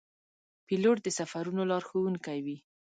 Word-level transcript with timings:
پیلوټ 0.67 0.97
د 1.03 1.07
سفرونو 1.19 1.61
لارښوونکی 1.71 2.39
وي. 2.45 2.57